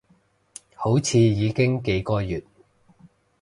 [0.73, 2.43] 好似已經幾個月